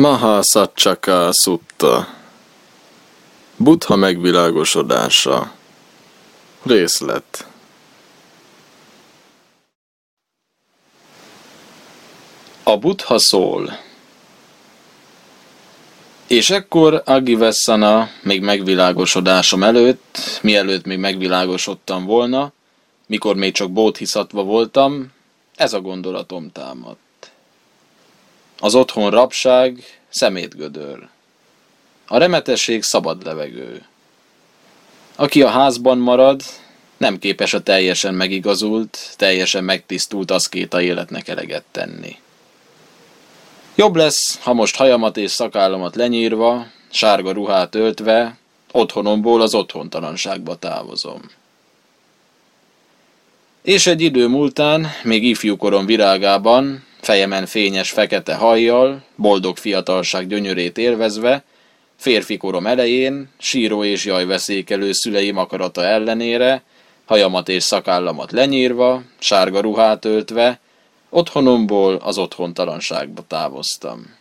[0.00, 2.08] Maha Satchaka Sutta.
[3.56, 5.52] Buddha megvilágosodása.
[6.62, 7.46] Részlet.
[12.62, 13.78] A Buddha szól.
[16.26, 22.52] És ekkor Agivessana még megvilágosodásom előtt, mielőtt még megvilágosodtam volna,
[23.06, 25.12] mikor még csak bódhiszatva voltam,
[25.54, 27.09] ez a gondolatom támadt.
[28.60, 31.08] Az otthon rabság, szemétgödör.
[32.06, 33.84] A remetesség szabad levegő.
[35.16, 36.42] Aki a házban marad,
[36.96, 42.16] nem képes a teljesen megigazult, teljesen megtisztult aszkéta életnek eleget tenni.
[43.74, 48.38] Jobb lesz, ha most hajamat és szakállamat lenyírva, sárga ruhát öltve,
[48.72, 51.20] otthonomból az otthontalanságba távozom.
[53.62, 61.44] És egy idő múltán, még ifjúkorom virágában, fejemen fényes fekete hajjal, boldog fiatalság gyönyörét élvezve,
[61.96, 66.62] férfi korom elején, síró és jajveszékelő szüleim akarata ellenére,
[67.04, 70.60] hajamat és szakállamat lenyírva, sárga ruhát öltve,
[71.08, 74.16] otthonomból az otthontalanságba távoztam.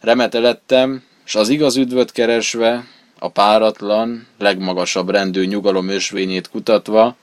[0.00, 2.84] Remetelettem, s az igaz üdvöt keresve,
[3.18, 7.16] a páratlan, legmagasabb rendű nyugalom ösvényét kutatva,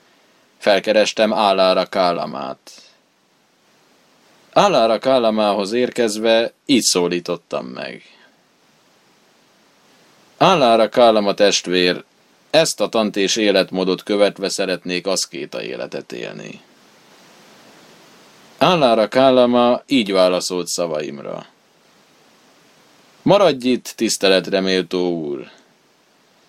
[0.58, 2.83] felkerestem állára kálamát.
[4.56, 8.02] Állára kálamához érkezve így szólítottam meg.
[10.36, 12.04] Állára kálama testvér,
[12.50, 16.60] ezt a tant és életmódot követve szeretnék aszkéta életet élni.
[18.58, 21.46] Állára kálama így válaszolt szavaimra.
[23.22, 25.50] Maradj itt, tiszteletreméltó úr!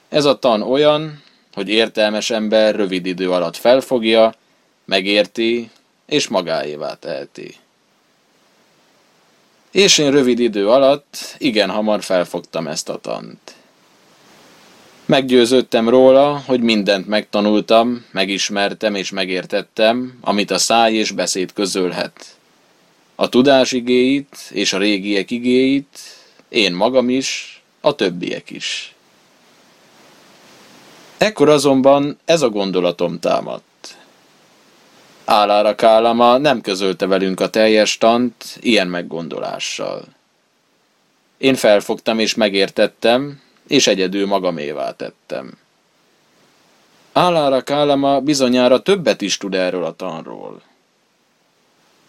[0.10, 4.34] Ez a tan olyan, hogy értelmes ember rövid idő alatt felfogja,
[4.86, 5.70] megérti
[6.06, 7.56] és magáévá teheti.
[9.76, 13.56] És én rövid idő alatt igen hamar felfogtam ezt a tant.
[15.06, 22.26] Meggyőződtem róla, hogy mindent megtanultam, megismertem és megértettem, amit a száj és beszéd közölhet.
[23.16, 26.00] A tudás igéit és a régiek igéit,
[26.50, 28.96] én magam is, a többiek is.
[31.18, 33.64] Ekkor azonban ez a gondolatom támadt.
[35.26, 40.04] Álára Kálama nem közölte velünk a teljes tant ilyen meggondolással.
[41.38, 45.58] Én felfogtam és megértettem, és egyedül magamévá tettem.
[47.14, 50.62] Álára Kálama bizonyára többet is tud erről a tanról.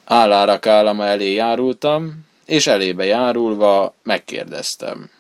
[0.05, 5.11] Álára Kálama elé járultam, és elébe járulva megkérdeztem.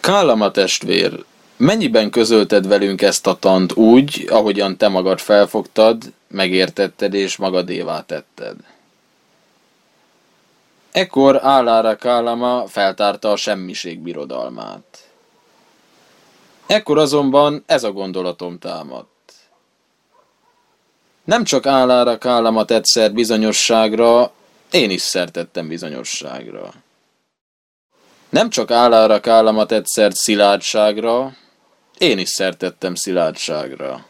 [0.00, 1.24] Kálama testvér,
[1.58, 8.56] Mennyiben közölted velünk ezt a tant úgy, ahogyan te magad felfogtad, megértetted és magadévá tetted?
[10.92, 15.08] Ekkor Állára Kálama feltárta a semmiség birodalmát.
[16.66, 19.32] Ekkor azonban ez a gondolatom támadt.
[21.24, 24.32] Nem csak Állára Kálama tett szert bizonyosságra,
[24.70, 26.72] én is szertettem bizonyosságra.
[28.28, 31.36] Nem csak Állára Kálama tett szert szilárdságra,
[31.98, 34.06] én is szertettem szilárdságra.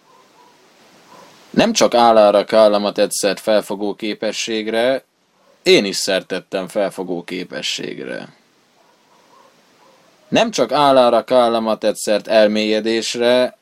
[1.50, 5.04] Nem csak állára kállamat egyszer felfogó képességre,
[5.62, 8.28] én is szertettem felfogó képességre.
[10.28, 13.56] Nem csak állára kállamat egyszer elmélyedésre,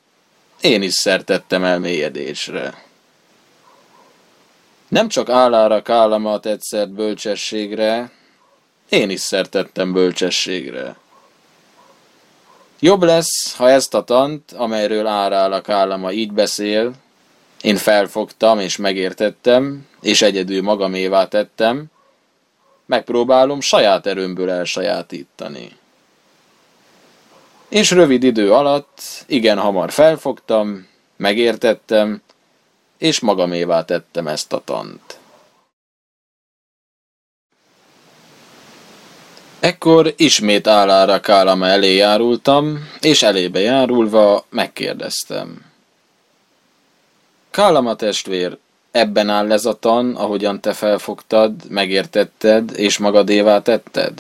[0.61, 2.85] én is szertettem elmélyedésre.
[4.89, 8.11] Nem csak állára kállamat egyszer bölcsességre,
[8.89, 10.97] én is szertettem bölcsességre.
[12.81, 16.93] Jobb lesz, ha ezt a tant, amelyről árálak állama így beszél,
[17.63, 21.85] én felfogtam és megértettem, és egyedül magamévá tettem,
[22.87, 25.77] megpróbálom saját erőmből elsajátítani.
[27.69, 32.23] És rövid idő alatt igen hamar felfogtam, megértettem,
[32.99, 35.19] és magamévá tettem ezt a tant.
[39.66, 45.65] Ekkor ismét állára Kálama elé járultam, és elébe járulva megkérdeztem.
[47.51, 48.59] Kálama testvér,
[48.91, 54.13] ebben áll ez a tan, ahogyan te felfogtad, megértetted, és magadévá tetted?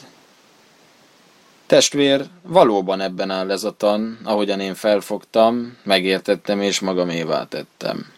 [1.66, 8.12] Testvér, valóban ebben áll ez a tan, ahogyan én felfogtam, megértettem és magamévá tettem.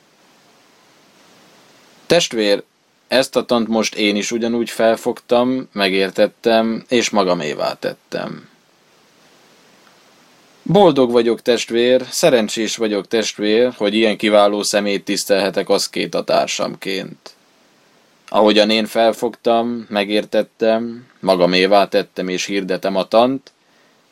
[2.07, 2.63] Testvér,
[3.09, 8.49] ezt a tant most én is ugyanúgy felfogtam, megértettem, és magamévá tettem.
[10.63, 17.31] Boldog vagyok, testvér, szerencsés vagyok, testvér, hogy ilyen kiváló szemét tisztelhetek az két a társamként.
[18.29, 23.53] Ahogyan én felfogtam, megértettem, magamévá tettem és hirdetem a tant,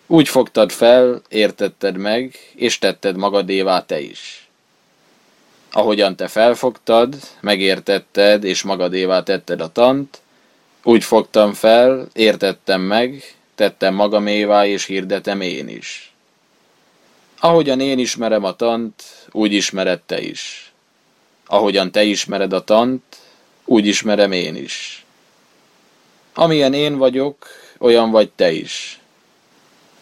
[0.06, 4.45] úgy fogtad fel, értetted meg, és tetted magadévá te is.
[5.76, 10.20] Ahogyan te felfogtad, megértetted, és magadévá tetted a tant,
[10.82, 16.12] úgy fogtam fel, értettem meg, tettem magamévá, és hirdetem én is.
[17.40, 20.73] Ahogyan én ismerem a tant, úgy ismered te is.
[21.46, 23.02] Ahogyan te ismered a tant,
[23.64, 25.05] úgy ismerem én is.
[26.34, 27.46] Amilyen én vagyok,
[27.79, 29.00] olyan vagy te is.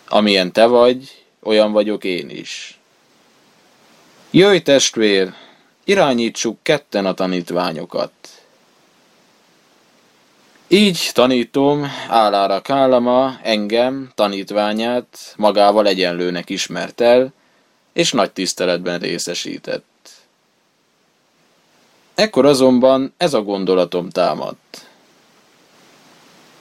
[0.08, 2.78] Amilyen te vagy, olyan vagyok én is.
[4.30, 5.34] Jöjj testvér,
[5.84, 8.12] irányítsuk ketten a tanítványokat.
[10.68, 17.32] Így tanítom Álára Kálama engem, tanítványát magával egyenlőnek ismert el,
[17.92, 20.10] és nagy tiszteletben részesített.
[22.14, 24.86] Ekkor azonban ez a gondolatom támadt.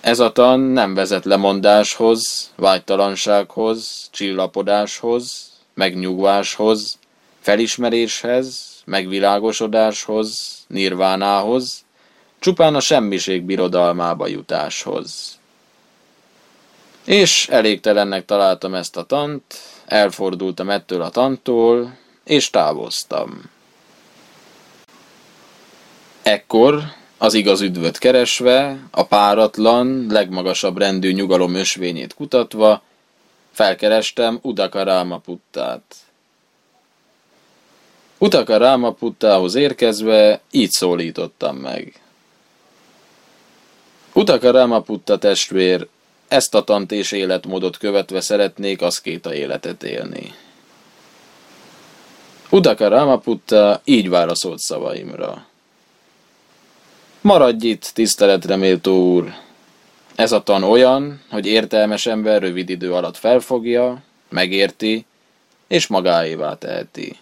[0.02, 6.98] Ez a tan nem vezet lemondáshoz, vágytalansághoz, csillapodáshoz, megnyugváshoz,
[7.40, 11.86] felismeréshez, megvilágosodáshoz, nirvánához,
[12.40, 15.40] csupán a semmiség birodalmába jutáshoz.
[17.06, 19.44] És elégtelennek találtam ezt a tant,
[19.86, 23.42] elfordultam ettől a tantól, és távoztam.
[26.24, 26.82] Ekkor,
[27.18, 32.82] az igaz üdvöt keresve, a páratlan, legmagasabb rendű nyugalom ösvényét kutatva,
[33.52, 35.96] felkerestem Udaka Rámaputtát.
[38.24, 42.02] Udaka Rámaputtához érkezve így szólítottam meg.
[44.14, 45.88] Udaka Rámaputta testvér,
[46.28, 50.34] ezt a tant és életmódot követve szeretnék aszkéta életet élni.
[52.50, 55.46] Udaka Rámaputta így válaszolt szavaimra.
[57.22, 59.34] Maradj itt, tiszteletre méltó úr!
[60.16, 65.06] Ez a tan olyan, hogy értelmes ember rövid idő alatt felfogja, megérti,
[65.68, 67.18] és magáévá teheti.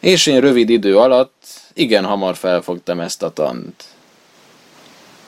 [0.00, 1.34] És én rövid idő alatt
[1.74, 3.84] igen hamar felfogtam ezt a tant.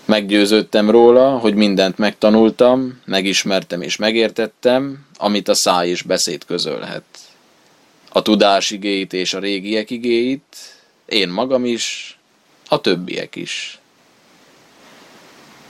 [0.04, 7.04] Meggyőződtem róla, hogy mindent megtanultam, megismertem és megértettem, amit a száj és beszéd közölhet.
[8.12, 10.56] A tudás igéit és a régiek igéit,
[11.06, 12.18] én magam is,
[12.68, 13.78] a többiek is.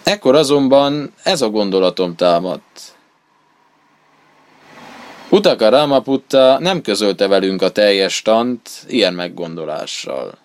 [0.03, 2.97] Ekkor azonban ez a gondolatom támadt.
[5.31, 10.39] Utaka Ramaputta nem közölte velünk a teljes tant ilyen meggondolással.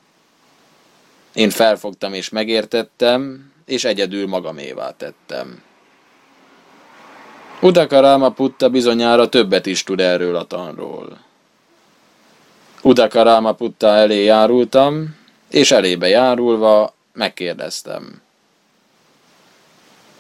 [1.34, 5.62] Én felfogtam és megértettem, és egyedül magamévá tettem.
[7.62, 11.20] Utaka Ramaputta bizonyára többet is tud erről a tanról.
[12.82, 15.16] Utaka Ramaputta elé járultam,
[15.50, 18.22] és elébe járulva megkérdeztem.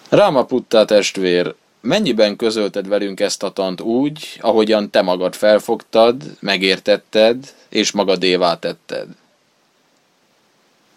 [0.09, 7.91] Rámaputta testvér, mennyiben közölted velünk ezt a tant úgy, ahogyan te magad felfogtad, megértetted, és
[7.91, 9.07] magadévá tetted?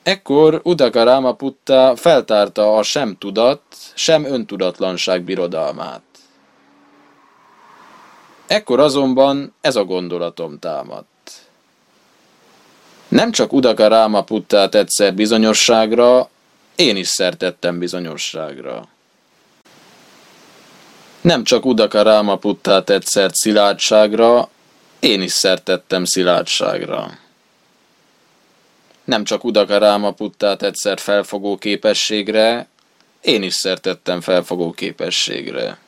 [0.03, 3.63] Ekkor Udaka Rámaputta feltárta a sem tudat,
[3.95, 6.03] sem öntudatlanság birodalmát.
[8.47, 11.33] Ekkor azonban ez a gondolatom támadt.
[13.09, 16.29] Nem csak Udaka Rámaputtát egyszer bizonyosságra,
[16.77, 18.89] én is szertettem bizonyosságra.
[21.27, 24.49] Nem csak Udaka Rámaputtát egyszer szilárdságra,
[24.99, 27.19] én is szertettem szilárdságra.
[29.05, 32.69] Nem csak Udaka Rámaputtát egyszer felfogó képességre,
[33.21, 35.79] én is szertettem felfogó képességre.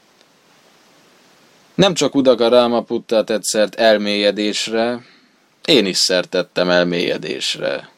[1.74, 5.04] Nem csak Udaka Rámaputtát egyszer elmélyedésre,
[5.64, 7.88] én is szertettem elmélyedésre.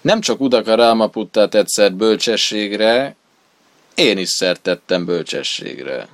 [0.00, 3.16] Nem csak Udaka Rámaputtát egyszer bölcsességre,
[3.98, 6.08] én is szertettem bölcsességre.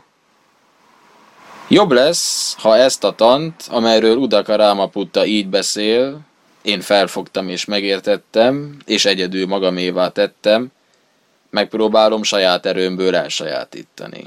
[1.68, 6.20] Jobb lesz, ha ezt a tant, amelyről Udaka Rámaputta így beszél,
[6.62, 10.72] én felfogtam és megértettem, és egyedül magamévá tettem,
[11.50, 14.26] megpróbálom saját erőmből elsajátítani.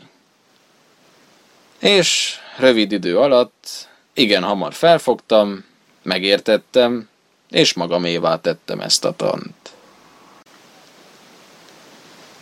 [1.79, 5.65] És rövid idő alatt igen hamar felfogtam,
[6.01, 7.09] megértettem,
[7.49, 9.66] és magamévá tettem ezt a tant.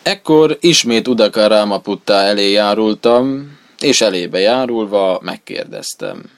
[0.06, 6.32] Ekkor ismét Udaka Rámaputta elé járultam, és elébe járulva megkérdeztem.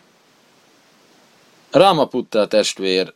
[1.71, 3.13] Rámaputta testvér,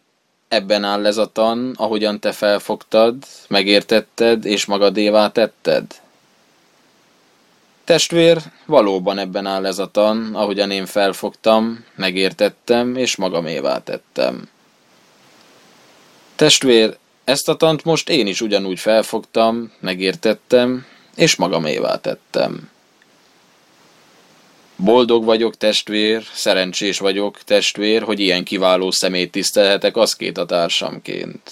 [0.48, 3.16] ebben áll ez a tan, ahogyan te felfogtad,
[3.48, 5.86] megértetted és magadévá tetted?
[7.84, 14.50] Testvér, valóban ebben áll ez a tan, ahogyan én felfogtam, megértettem és magamévá tettem.
[16.36, 16.98] Testvér,
[17.32, 20.86] Ezt a tant most én is ugyanúgy felfogtam, megértettem,
[21.16, 22.70] és magamévá tettem.
[24.76, 31.52] Boldog vagyok, testvér, szerencsés vagyok, testvér, hogy ilyen kiváló szemét tisztelhetek két a társamként.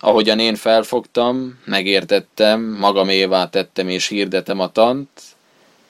[0.00, 5.08] Ahogyan én felfogtam, megértettem, magamévá tettem és hirdetem a tant,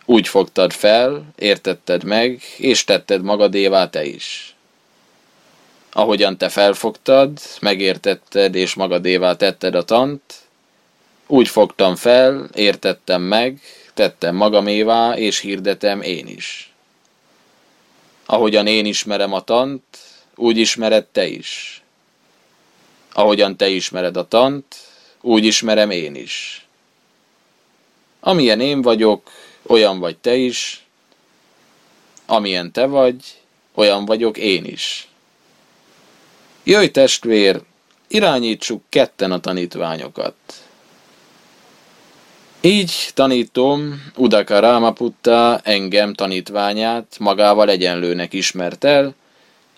[0.04, 4.53] úgy fogtad fel, értetted meg, és tetted magadévá te is.
[5.96, 10.22] Ahogyan te felfogtad, megértetted és magadévá tetted a tant,
[11.26, 13.60] úgy fogtam fel, értettem meg,
[13.94, 16.72] tettem magamévá, és hirdetem én is.
[18.26, 19.82] Ahogyan én ismerem a tant,
[20.34, 21.82] úgy ismered te is.
[23.12, 24.76] Ahogyan te ismered a tant,
[25.20, 26.66] úgy ismerem én is.
[28.20, 29.30] Amilyen én vagyok,
[29.66, 30.84] olyan vagy te is,
[32.26, 33.16] amilyen te vagy,
[33.74, 35.08] olyan vagyok én is.
[36.66, 37.60] Jöjj testvér,
[38.08, 40.34] irányítsuk ketten a tanítványokat.
[42.60, 49.14] Így tanítom Udaka Rámaputta engem tanítványát magával egyenlőnek ismert el,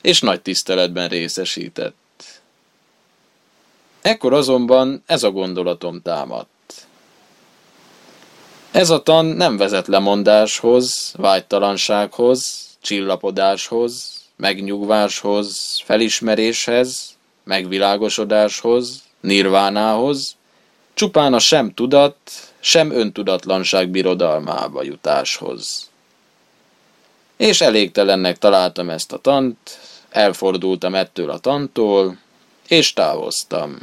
[0.00, 2.25] és nagy tiszteletben részesített.
[4.02, 6.87] Ekkor azonban ez a gondolatom támadt.
[8.71, 20.37] Ez a tan nem vezet lemondáshoz, vágytalansághoz, csillapodáshoz, megnyugváshoz, felismeréshez, megvilágosodáshoz, nirvánához,
[20.95, 22.16] csupán a sem tudat,
[22.61, 25.90] sem öntudatlanság birodalmába jutáshoz.
[27.37, 29.57] És elégtelennek találtam ezt a tant,
[30.11, 32.19] elfordultam ettől a tantól,
[32.69, 33.78] és távoztam.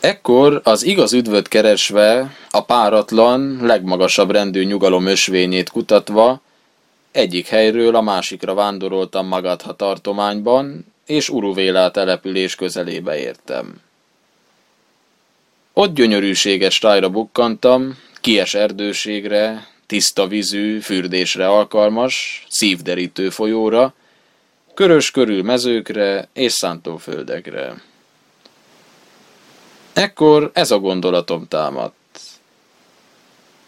[0.00, 6.40] Ekkor az igaz üdvöt keresve, a páratlan, legmagasabb rendű nyugalom ösvényét kutatva,
[7.16, 13.80] egyik helyről a másikra vándoroltam Magadha tartományban, és Uruvélá település közelébe értem.
[15.72, 23.94] Ott gyönyörűséges tájra bukkantam, kies erdőségre, tiszta vízű, fürdésre alkalmas, szívderítő folyóra,
[24.74, 27.82] körös körül mezőkre és szántóföldekre.
[29.92, 32.20] Ekkor ez a gondolatom támadt.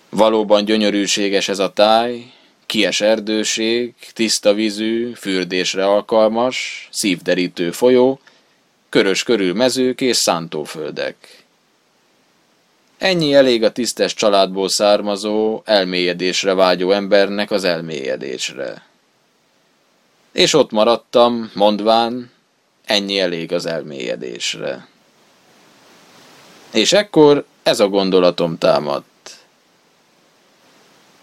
[0.08, 2.32] Valóban gyönyörűséges ez a táj,
[2.68, 8.20] kies erdőség, tiszta vízű, fürdésre alkalmas, szívderítő folyó,
[8.88, 11.44] körös körül mezők és szántóföldek.
[12.98, 18.86] Ennyi elég a tisztes családból származó, elmélyedésre vágyó embernek az elmélyedésre.
[20.32, 22.30] És ott maradtam, mondván,
[22.84, 24.88] ennyi elég az elmélyedésre.
[26.72, 29.07] És ekkor ez a gondolatom támadt.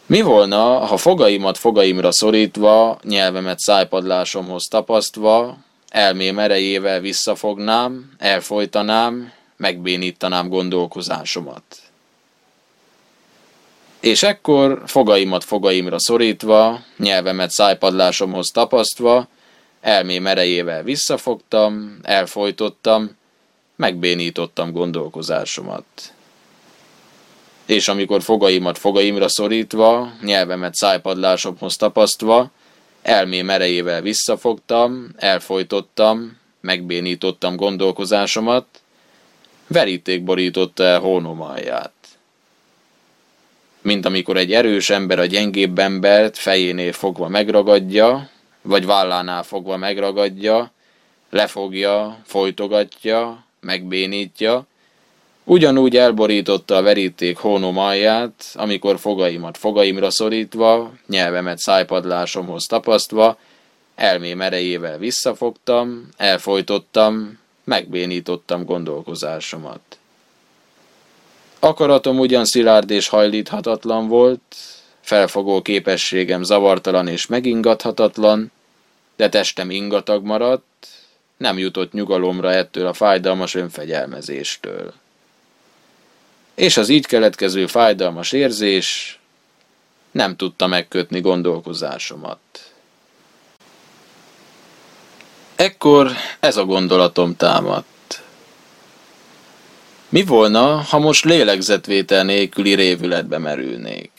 [0.08, 5.58] Mi volna, ha fogaimat fogaimra szorítva, nyelvemet szájpadlásomhoz tapasztva,
[5.90, 11.64] elmém erejével visszafognám, elfolytanám, megbénítanám gondolkozásomat.
[14.00, 19.28] És ekkor fogaimat fogaimra szorítva, nyelvemet szájpadlásomhoz tapasztva,
[19.82, 23.18] elmém erejével visszafogtam, elfolytottam,
[23.76, 25.86] megbénítottam gondolkozásomat.
[27.66, 32.52] És amikor fogaimat fogaimra szorítva, nyelvemet szájpadlásomhoz tapasztva,
[33.02, 38.66] elmém erejével visszafogtam, elfolytottam, megbénítottam gondolkozásomat,
[39.68, 41.92] veríték borította el hónom alját.
[43.82, 48.30] Mint amikor egy erős ember a gyengébb embert fejénél fogva megragadja,
[48.62, 50.72] vagy vállánál fogva megragadja,
[51.30, 54.66] lefogja, folytogatja, megbénítja,
[55.46, 63.38] ugyanúgy elborította a veríték hónom alját, amikor fogaimat fogaimra szorítva, nyelvemet szájpadlásomhoz tapasztva,
[63.96, 69.80] elmém erejével visszafogtam, elfolytottam, megbénítottam gondolkozásomat.
[71.60, 74.56] Akaratom ugyan szilárd és hajlíthatatlan volt,
[75.02, 78.52] felfogó képességem zavartalan és megingathatatlan,
[79.16, 80.88] de testem ingatag maradt,
[81.38, 84.94] nem jutott nyugalomra ettől a fájdalmas önfegyelmezéstől.
[86.56, 89.20] És az így keletkező fájdalmas érzés
[90.12, 92.40] nem tudta megkötni gondolkozásomat.
[95.56, 98.22] Ekkor ez a gondolatom támadt.
[100.10, 104.12] Mi volna, ha most lélegzetvétel nélküli révületbe merülnék?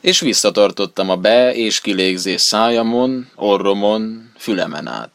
[0.00, 5.11] És visszatartottam a be- és kilégzés szájamon, orromon, fülemen át.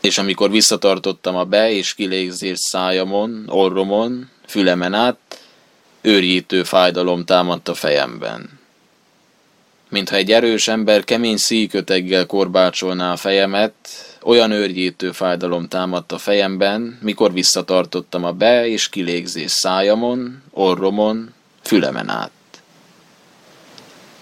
[0.00, 5.18] És amikor visszatartottam a be- és kilégzés szájamon, orromon, fülemen át,
[6.00, 8.58] őrjítő fájdalom támadt a fejemben
[9.88, 13.74] mintha egy erős ember kemény szíköteggel korbácsolná a fejemet,
[14.22, 22.08] olyan őrjítő fájdalom támadt a fejemben, mikor visszatartottam a be- és kilégzés szájamon, orromon, fülemen
[22.08, 22.30] át.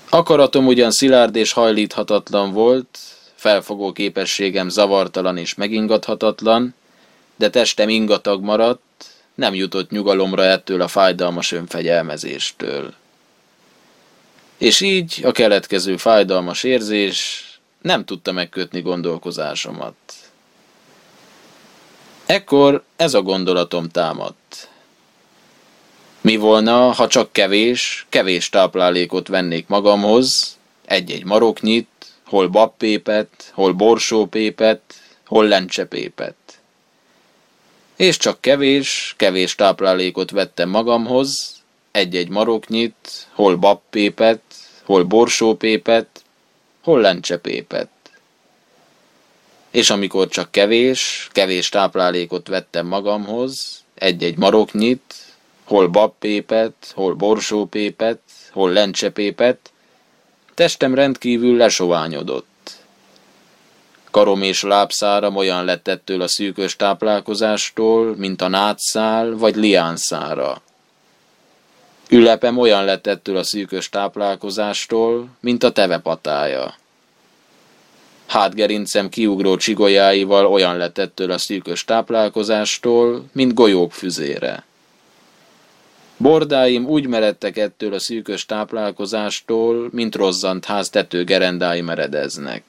[0.09, 2.99] Akaratom ugyan szilárd és hajlíthatatlan volt,
[3.47, 6.75] felfogó képességem zavartalan és megingathatatlan,
[7.37, 12.95] de testem ingatag maradt, nem jutott nyugalomra ettől a fájdalmas önfegyelmezéstől.
[14.59, 17.45] És így a keletkező fájdalmas érzés
[17.83, 19.95] nem tudta megkötni gondolkozásomat.
[22.27, 24.69] Ekkor ez a gondolatom támadt.
[26.21, 31.89] Mi volna, ha csak kevés, kevés táplálékot vennék magamhoz, egy-egy maroknyit,
[32.27, 34.81] hol babpépet, hol borsópépet,
[35.27, 36.35] hol lencsepépet.
[37.97, 41.57] És csak kevés, kevés táplálékot vettem magamhoz,
[41.91, 44.41] egy-egy maroknyit, hol babpépet,
[44.85, 46.09] hol borsópépet,
[46.83, 47.89] hol lencsepépet.
[49.71, 55.15] És amikor csak kevés, kevés táplálékot vettem magamhoz, egy-egy maroknyit,
[55.65, 59.71] hol babpépet, hol borsópépet, hol lencsepépet,
[60.57, 62.77] testem rendkívül lesoványodott.
[64.11, 70.63] Karom és lábszáram olyan lett ettől a szűkös táplálkozástól, mint a nátszál vagy liánszára.
[72.09, 76.75] Ülepem olyan lett ettől a szűkös táplálkozástól, mint a tevepatája.
[78.27, 84.66] Hátgerincem kiugró csigolyáival olyan lett ettől a szűkös táplálkozástól, mint golyók füzére.
[86.17, 92.63] Bordáim úgy meredtek ettől a szűkös táplálkozástól, mint rozzant ház tető gerendái meredeznek.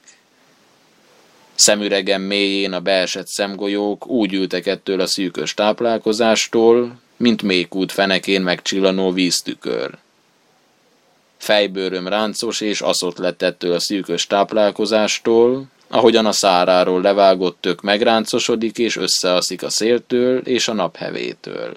[1.54, 9.12] Szemüregem mélyén a beesett szemgolyók úgy ültek ettől a szűkös táplálkozástól, mint mékút fenekén megcsillanó
[9.12, 9.98] víztükör.
[11.36, 18.78] Fejbőröm ráncos és aszott lett ettől a szűkös táplálkozástól, ahogyan a száráról levágott tök megráncosodik
[18.78, 21.76] és összeaszik a széltől és a naphevétől.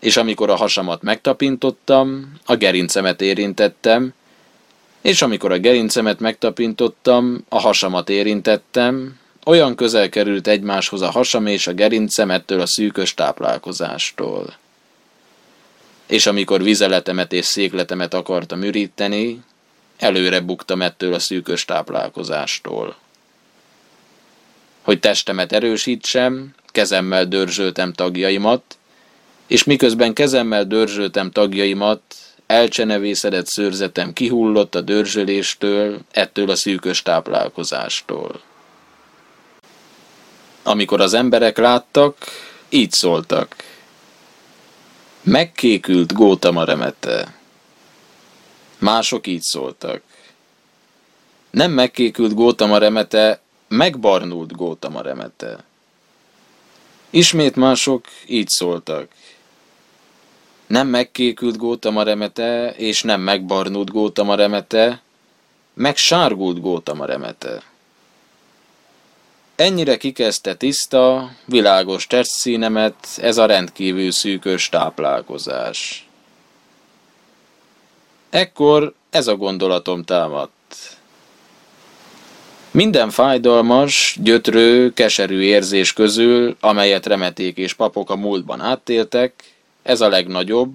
[0.00, 4.14] És amikor a hasamat megtapintottam, a gerincemet érintettem,
[5.00, 11.66] és amikor a gerincemet megtapintottam, a hasamat érintettem, olyan közel került egymáshoz a hasam és
[11.66, 14.54] a gerincem ettől a szűkös táplálkozástól.
[16.06, 19.42] És amikor vizeletemet és székletemet akartam üríteni,
[19.98, 22.96] előre buktam ettől a szűkös táplálkozástól.
[24.82, 28.75] Hogy testemet erősítsem, kezemmel dörzsöltem tagjaimat,
[29.46, 32.00] és miközben kezemmel dörzsöltem tagjaimat,
[32.46, 38.40] elcsenevészedett szőrzetem kihullott a dörzsöléstől, ettől a szűkös táplálkozástól.
[40.62, 42.16] Amikor az emberek láttak,
[42.68, 43.56] így szóltak.
[45.22, 47.34] Megkékült Gótama remete.
[48.78, 50.02] Mások így szóltak.
[51.50, 55.64] Nem megkékült Gótama remete, megbarnult Gótama remete.
[57.10, 59.08] Ismét mások így szóltak.
[60.66, 65.00] Nem megkékült Gótama remete, és nem megbarnult Gótama remete,
[65.74, 67.62] megsárgult Gótama remete.
[69.56, 76.08] Ennyire kikezdte tiszta, világos testszínemet ez a rendkívül szűkös táplálkozás.
[78.30, 80.52] Ekkor ez a gondolatom támadt.
[82.70, 89.55] Minden fájdalmas, gyötrő, keserű érzés közül, amelyet remeték és papok a múltban áttéltek,
[89.86, 90.72] ez a legnagyobb,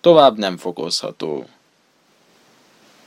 [0.00, 1.46] tovább nem fokozható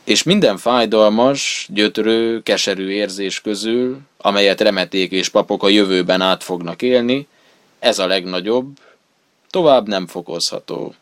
[0.08, 6.82] és minden fájdalmas, gyötrő, keserű érzés közül, amelyet remeték és papok a jövőben át fognak
[6.82, 7.28] élni,
[7.80, 8.78] ez a legnagyobb,
[9.50, 10.94] tovább nem fokozható.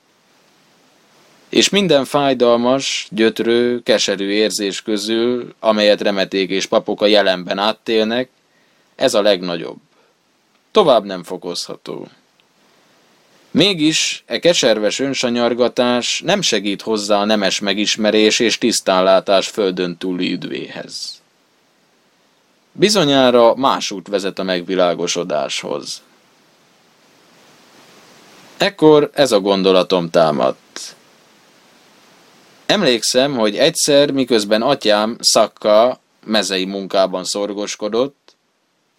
[1.50, 8.30] És minden fájdalmas, gyötrő, keserű érzés közül, amelyet remeték és papok a jelenben áttélnek,
[8.96, 9.78] ez a legnagyobb.
[10.72, 12.08] Tovább nem fokozható.
[13.56, 21.22] Mégis e keserves önsanyargatás nem segít hozzá a nemes megismerés és tisztánlátás földön túli üdvéhez.
[22.72, 26.02] Bizonyára más út vezet a megvilágosodáshoz.
[28.58, 30.96] Ekkor ez a gondolatom támadt.
[32.66, 38.25] Emlékszem, hogy egyszer, miközben atyám szakka mezei munkában szorgoskodott,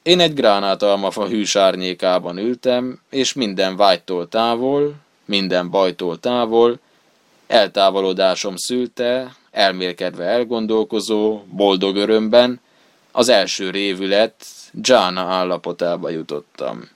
[0.06, 6.78] én egy gránátalmafa hűs árnyékában ültem, és minden vágytól távol, minden bajtól távol,
[7.46, 12.60] eltávolodásom szülte, elmélkedve elgondolkozó, boldog örömben,
[13.12, 14.46] az első révület,
[14.82, 16.88] Jana állapotába jutottam.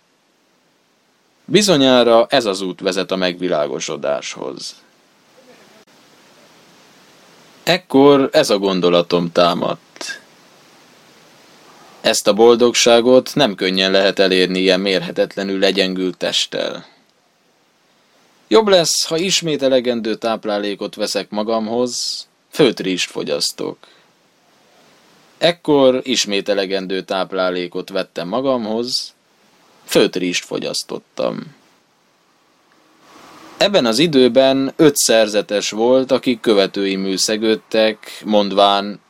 [1.44, 4.82] Bizonyára ez az út vezet a megvilágosodáshoz.
[7.62, 9.89] Ekkor ez a gondolatom támadt.
[12.00, 16.86] Ezt a boldogságot nem könnyen lehet elérni ilyen mérhetetlenül legyengült testtel.
[18.48, 23.76] Jobb lesz, ha ismét elegendő táplálékot veszek magamhoz, főtrist fogyasztok.
[25.38, 29.14] Ekkor ismét elegendő táplálékot vettem magamhoz,
[29.84, 31.54] főtrist fogyasztottam.
[33.56, 39.00] Ebben az időben öt szerzetes volt, akik követői műszegődtek, mondván,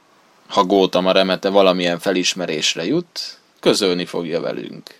[0.50, 4.98] ha Gótama remete valamilyen felismerésre jut, közölni fogja velünk.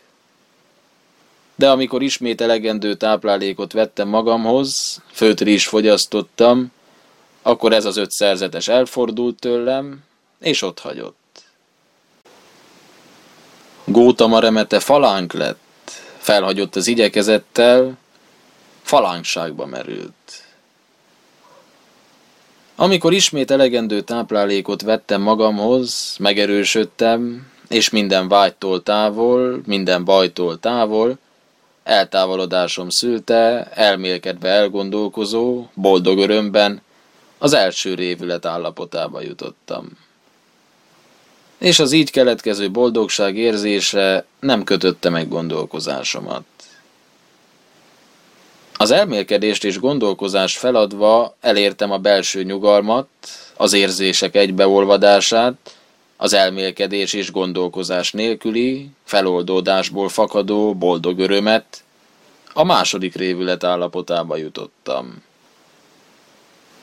[1.54, 6.72] De amikor ismét elegendő táplálékot vettem magamhoz, főtri is fogyasztottam,
[7.42, 10.04] akkor ez az öt szerzetes elfordult tőlem,
[10.40, 11.42] és ott hagyott.
[13.84, 17.98] Gótama remete falánk lett, felhagyott az igyekezettel,
[18.82, 20.39] falánkságba merült.
[22.80, 31.18] Amikor ismét elegendő táplálékot vettem magamhoz, megerősödtem, és minden vágytól távol, minden bajtól távol,
[31.82, 36.82] eltávolodásom szülte, elmélkedve elgondolkozó, boldog örömben,
[37.38, 39.88] az első révület állapotába jutottam.
[41.58, 46.44] És az így keletkező boldogság érzése nem kötötte meg gondolkozásomat.
[48.80, 53.08] Az elmélkedést és gondolkozás feladva elértem a belső nyugalmat,
[53.56, 55.76] az érzések egybeolvadását,
[56.16, 61.82] az elmélkedés és gondolkozás nélküli, feloldódásból fakadó boldog örömet,
[62.52, 65.22] a második révület állapotába jutottam.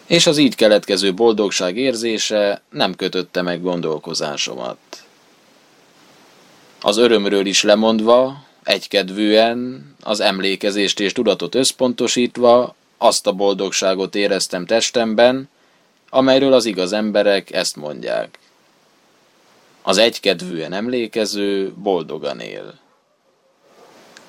[0.06, 4.78] És az így keletkező boldogság érzése nem kötötte meg gondolkozásomat.
[6.82, 15.50] Az örömről is lemondva, egykedvűen, az emlékezést és tudatot összpontosítva azt a boldogságot éreztem testemben,
[16.10, 18.40] amelyről az igaz emberek ezt mondják.
[19.82, 22.74] Az egykedvűen emlékező boldogan él.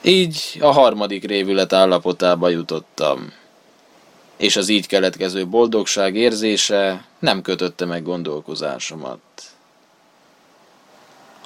[0.02, 3.32] Így a harmadik révület állapotába jutottam,
[4.36, 9.20] és az így keletkező boldogság érzése nem kötötte meg gondolkozásomat.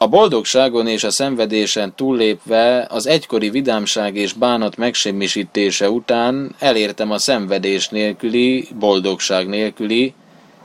[0.02, 7.18] A boldogságon és a szenvedésen túllépve az egykori vidámság és bánat megsemmisítése után elértem a
[7.18, 10.14] szenvedés nélküli, boldogság nélküli,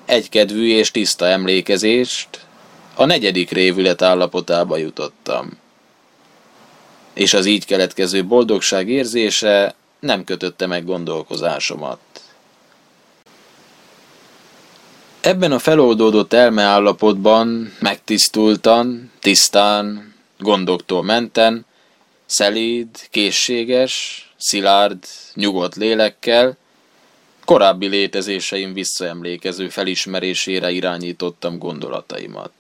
[0.06, 2.28] egykedvű és tiszta emlékezést,
[2.96, 5.50] a negyedik révület állapotába jutottam.
[7.14, 12.00] És az így keletkező boldogság érzése nem kötötte meg gondolkozásomat.
[15.28, 21.66] Ebben a feloldódott elmeállapotban megtisztultan, tisztán, gondoktól menten,
[22.26, 24.98] szelíd, készséges, szilárd,
[25.34, 26.58] nyugodt lélekkel,
[27.46, 32.52] korábbi létezéseim visszaemlékező felismerésére irányítottam gondolataimat.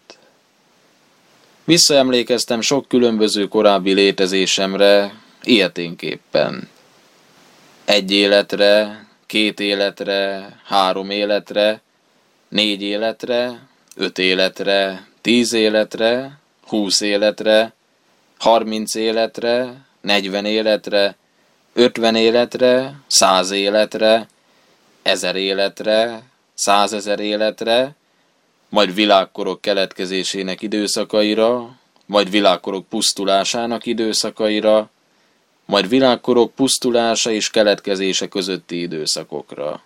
[1.63, 6.69] Visszaemlékeztem sok különböző korábbi létezésemre, ilyeténképpen.
[7.85, 11.81] Egy életre, két életre, három életre,
[12.49, 17.73] négy életre, öt életre, tíz életre, húsz életre,
[18.37, 21.15] harminc életre, negyven életre,
[21.73, 24.27] ötven életre, száz életre,
[25.01, 26.21] ezer életre,
[26.53, 27.95] százezer életre,
[28.69, 34.89] majd világkorok keletkezésének időszakaira, majd világkorok pusztulásának időszakaira,
[35.65, 39.81] majd világkorok pusztulása és keletkezése közötti időszakokra.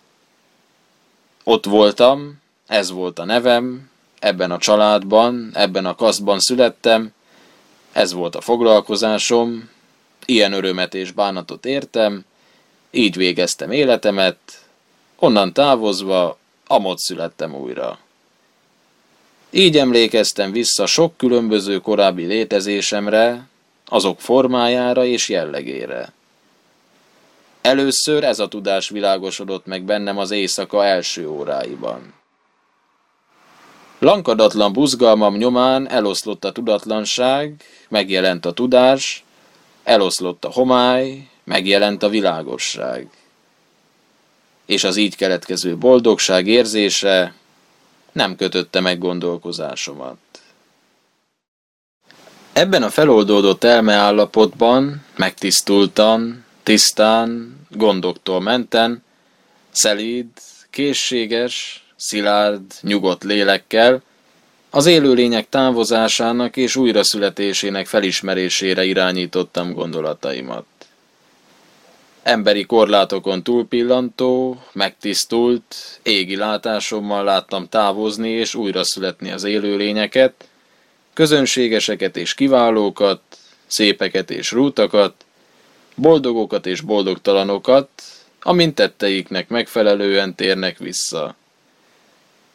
[1.44, 2.41] Ott voltam,
[2.72, 7.14] ez volt a nevem, ebben a családban, ebben a kasztban születtem,
[7.92, 9.70] ez volt a foglalkozásom,
[10.26, 12.26] ilyen örömet és bánatot értem,
[12.92, 14.38] így végeztem életemet,
[15.16, 18.00] onnan távozva, amott születtem újra.
[19.50, 23.48] Így emlékeztem vissza sok különböző korábbi létezésemre,
[23.86, 26.14] azok formájára és jellegére.
[27.62, 32.20] Először ez a tudás világosodott meg bennem az éjszaka első óráiban.
[34.02, 39.24] Lankadatlan buzgalmam nyomán eloszlott a tudatlanság, megjelent a tudás,
[39.84, 43.10] eloszlott a homály, megjelent a világosság.
[44.66, 47.34] És az így keletkező boldogság érzése
[48.12, 50.18] nem kötötte meg gondolkozásomat.
[52.54, 59.04] Ebben a feloldódott elmeállapotban, megtisztultan, tisztán, gondoktól menten,
[59.72, 60.28] szelíd,
[60.70, 64.02] készséges, szilárd, nyugodt lélekkel,
[64.70, 70.66] az élőlények távozásának és újraszületésének felismerésére irányítottam gondolataimat.
[72.24, 80.34] Emberi korlátokon túlpillantó, megtisztult, égi látásommal láttam távozni és újraszületni az élőlényeket,
[81.14, 83.22] közönségeseket és kiválókat,
[83.68, 85.26] szépeket és rútakat,
[85.96, 87.90] boldogokat és boldogtalanokat,
[88.42, 91.36] amint tetteiknek megfelelően térnek vissza.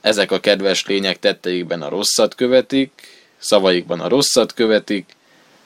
[0.06, 2.90] Ezek a kedves lények tetteikben a rosszat követik,
[3.38, 5.16] szavaikban a rosszat követik,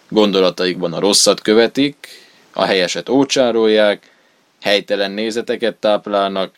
[0.09, 2.09] gondolataikban a rosszat követik,
[2.53, 4.11] a helyeset ócsárolják,
[4.61, 6.55] helytelen nézeteket táplálnak,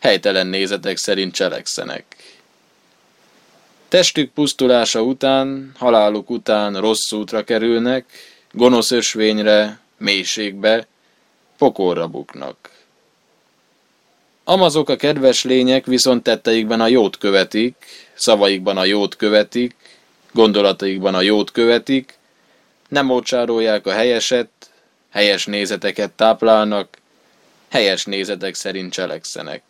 [0.00, 2.16] helytelen nézetek szerint cselekszenek.
[3.88, 8.04] Testük pusztulása után, haláluk után rossz útra kerülnek,
[8.52, 10.86] gonosz ösvényre, mélységbe,
[11.58, 12.75] pokolra buknak.
[14.48, 17.74] Amazok a kedves lények viszont tetteikben a jót követik,
[18.14, 19.74] szavaikban a jót követik,
[20.32, 22.18] gondolataikban a jót követik,
[22.88, 24.48] nem ócsárolják a helyeset,
[25.10, 26.98] helyes nézeteket táplálnak,
[27.68, 29.62] helyes nézetek szerint cselekszenek.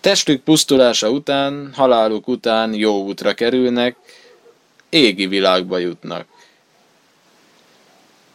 [0.00, 3.96] Testük pusztulása után, haláluk után jó útra kerülnek,
[4.88, 6.26] égi világba jutnak.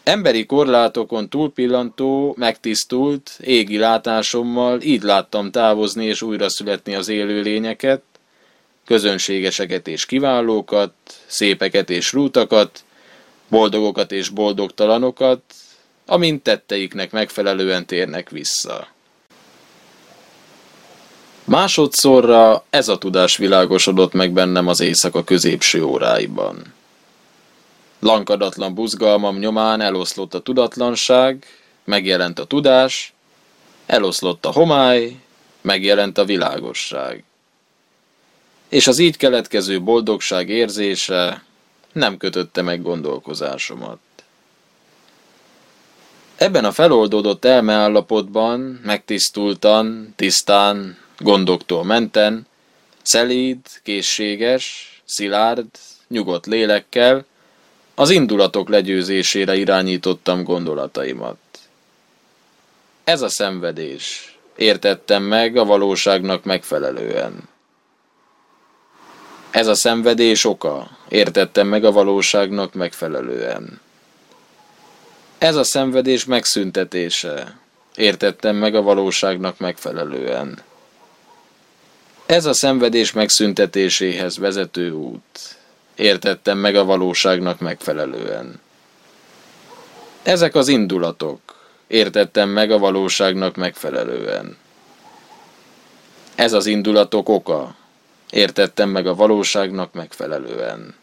[0.06, 8.02] Emberi korlátokon túlpillantó, megtisztult, égi látásommal így láttam távozni és újra születni az élő lényeket,
[8.86, 10.94] közönségeseket és kiválókat,
[11.26, 12.84] szépeket és rútakat,
[13.48, 15.42] boldogokat és boldogtalanokat,
[16.06, 18.88] amint tetteiknek megfelelően térnek vissza.
[21.44, 26.74] Másodszorra ez a tudás világosodott meg bennem az éjszaka középső óráiban.
[28.06, 31.46] Lankadatlan buzgalmam nyomán eloszlott a tudatlanság,
[31.84, 33.14] megjelent a tudás,
[33.86, 35.16] eloszlott a homály,
[35.62, 37.24] megjelent a világosság.
[38.70, 41.44] És az így keletkező boldogság érzése
[41.92, 44.00] nem kötötte meg gondolkozásomat.
[46.36, 52.48] Ebben a feloldódott elmeállapotban, megtisztultan, tisztán, gondoktól menten,
[53.02, 55.68] szelíd, készséges, szilárd,
[56.08, 57.26] nyugodt lélekkel,
[57.96, 61.38] az indulatok legyőzésére irányítottam gondolataimat.
[63.04, 64.38] Ez a szenvedés.
[64.56, 67.50] Értettem meg a valóságnak megfelelően.
[69.52, 70.90] Ez a szenvedés oka.
[71.10, 73.82] Értettem meg a valóságnak megfelelően.
[75.38, 77.58] Ez a szenvedés megszüntetése.
[77.96, 80.62] Értettem meg a valóságnak megfelelően.
[82.26, 85.58] Ez a szenvedés megszüntetéséhez vezető út.
[85.96, 88.60] Értettem meg a valóságnak megfelelően.
[90.24, 91.40] Ezek az indulatok.
[91.88, 94.58] Értettem meg a valóságnak megfelelően.
[96.36, 97.76] Ez az indulatok oka.
[98.30, 100.96] Értettem meg a valóságnak megfelelően.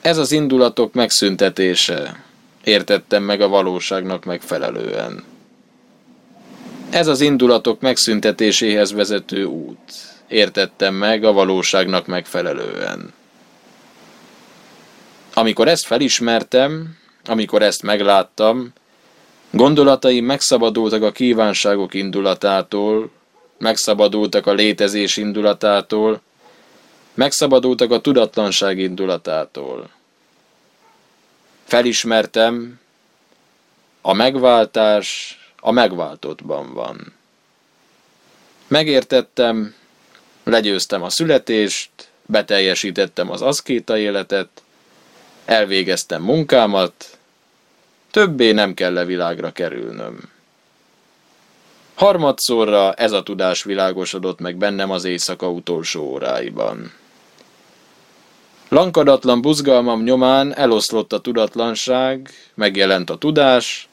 [0.00, 2.24] Ez az indulatok megszüntetése.
[2.64, 5.24] Értettem meg a valóságnak megfelelően.
[6.90, 10.11] Ez az indulatok megszüntetéséhez vezető út.
[10.32, 13.12] Értettem meg a valóságnak megfelelően.
[15.34, 18.72] Amikor ezt felismertem, amikor ezt megláttam,
[19.50, 23.10] gondolataim megszabadultak a kívánságok indulatától,
[23.58, 26.20] megszabadultak a létezés indulatától,
[27.14, 29.90] megszabadultak a tudatlanság indulatától.
[31.64, 32.80] Felismertem,
[34.00, 37.12] a megváltás a megváltottban van.
[38.66, 39.74] Megértettem,
[40.44, 41.90] legyőztem a születést,
[42.26, 44.48] beteljesítettem az aszkéta életet,
[45.44, 47.18] elvégeztem munkámat,
[48.10, 50.30] többé nem kell le világra kerülnöm.
[51.94, 56.92] Harmadszorra ez a tudás világosodott meg bennem az éjszaka utolsó óráiban.
[58.68, 63.88] Lankadatlan buzgalmam nyomán eloszlott a tudatlanság, megjelent a tudás,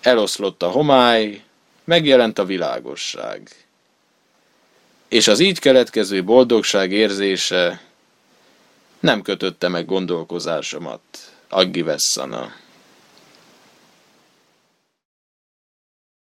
[0.00, 1.42] eloszlott a homály,
[1.84, 3.63] megjelent a világosság.
[5.14, 7.80] És az így keletkező boldogság érzése
[9.00, 11.00] nem kötötte meg gondolkozásomat.
[11.48, 12.52] Aggi Vessana.